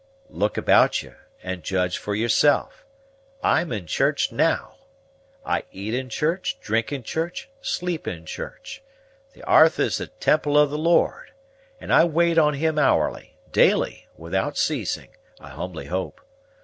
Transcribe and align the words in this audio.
"Look 0.31 0.57
about 0.57 1.03
you, 1.03 1.13
and 1.43 1.61
judge 1.61 1.99
for 1.99 2.15
yourself. 2.15 2.83
I'm 3.43 3.71
in 3.71 3.85
church 3.85 4.31
now; 4.31 4.77
I 5.45 5.61
eat 5.71 5.93
in 5.93 6.09
church, 6.09 6.57
drink 6.59 6.91
in 6.91 7.03
church, 7.03 7.51
sleep 7.61 8.07
in 8.07 8.25
church. 8.25 8.81
The 9.33 9.43
'arth 9.43 9.79
is 9.79 9.99
the 9.99 10.07
temple 10.07 10.57
of 10.57 10.71
the 10.71 10.77
Lord, 10.79 11.29
and 11.79 11.93
I 11.93 12.05
wait 12.05 12.39
on 12.39 12.55
Him 12.55 12.79
hourly, 12.79 13.37
daily, 13.51 14.07
without 14.17 14.57
ceasing, 14.57 15.15
I 15.39 15.49
humbly 15.49 15.85
hope. 15.85 16.19